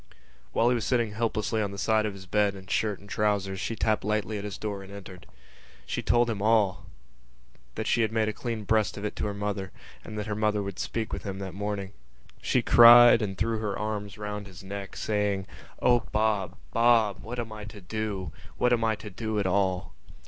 While 0.51 0.69
he 0.69 0.73
was 0.73 0.83
sitting 0.83 1.11
helplessly 1.11 1.61
on 1.61 1.69
the 1.69 1.77
side 1.77 2.07
of 2.07 2.19
the 2.19 2.27
bed 2.27 2.55
in 2.55 2.65
shirt 2.65 2.99
and 2.99 3.07
trousers 3.07 3.59
she 3.59 3.75
tapped 3.75 4.03
lightly 4.03 4.39
at 4.39 4.43
his 4.43 4.57
door 4.57 4.81
and 4.81 4.91
entered. 4.91 5.27
She 5.85 6.01
told 6.01 6.27
him 6.27 6.41
all, 6.41 6.87
that 7.75 7.85
she 7.85 8.01
had 8.01 8.11
made 8.11 8.27
a 8.27 8.33
clean 8.33 8.63
breast 8.63 8.97
of 8.97 9.05
it 9.05 9.15
to 9.17 9.27
her 9.27 9.33
mother 9.35 9.71
and 10.03 10.17
that 10.17 10.25
her 10.25 10.33
mother 10.33 10.63
would 10.63 10.79
speak 10.79 11.13
with 11.13 11.21
him 11.21 11.37
that 11.37 11.53
morning. 11.53 11.93
She 12.41 12.63
cried 12.63 13.21
and 13.21 13.37
threw 13.37 13.59
her 13.59 13.77
arms 13.77 14.17
round 14.17 14.47
his 14.47 14.63
neck, 14.63 14.95
saying: 14.95 15.45
"O 15.83 15.99
Bob! 16.11 16.55
Bob! 16.73 17.19
What 17.19 17.37
am 17.37 17.51
I 17.51 17.65
to 17.65 17.79
do? 17.79 18.31
What 18.57 18.73
am 18.73 18.83
I 18.83 18.95
to 18.95 19.11
do 19.11 19.37
at 19.37 19.45
all?" 19.45 19.93